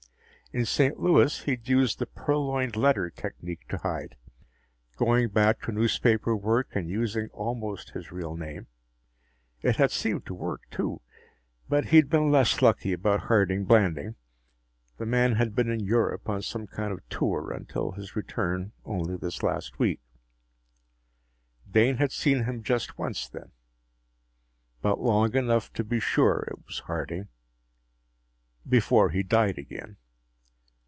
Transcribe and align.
In 0.53 0.65
St. 0.65 0.99
Louis, 0.99 1.43
he'd 1.43 1.69
used 1.69 1.97
the 1.99 2.05
"Purloined 2.05 2.75
Letter" 2.75 3.09
technique 3.09 3.65
to 3.69 3.77
hide 3.77 4.17
going 4.97 5.29
back 5.29 5.61
to 5.61 5.71
newspaper 5.71 6.35
work 6.35 6.75
and 6.75 6.89
using 6.89 7.29
almost 7.29 7.91
his 7.91 8.11
real 8.11 8.35
name. 8.35 8.67
It 9.61 9.77
had 9.77 9.91
seemed 9.91 10.25
to 10.25 10.33
work, 10.33 10.63
too. 10.69 10.99
But 11.69 11.85
he'd 11.85 12.09
been 12.09 12.33
less 12.33 12.61
lucky 12.61 12.91
about 12.91 13.21
Harding 13.27 13.63
Blanding. 13.63 14.15
The 14.97 15.05
man 15.05 15.35
had 15.35 15.55
been 15.55 15.69
in 15.69 15.79
Europe 15.79 16.27
on 16.27 16.41
some 16.41 16.67
kind 16.67 16.91
of 16.91 16.97
a 16.97 17.09
tour 17.09 17.53
until 17.53 17.91
his 17.91 18.17
return 18.17 18.73
only 18.83 19.15
this 19.15 19.41
last 19.41 19.79
week. 19.79 20.01
Dane 21.71 21.95
had 21.95 22.11
seen 22.11 22.43
him 22.43 22.61
just 22.61 22.97
once 22.97 23.29
then 23.29 23.53
but 24.81 24.99
long 24.99 25.33
enough 25.33 25.71
to 25.71 25.83
be 25.85 26.01
sure 26.01 26.45
it 26.51 26.65
was 26.65 26.79
Harding 26.87 27.29
before 28.67 29.11
he 29.11 29.23
died 29.23 29.57
again. 29.57 29.95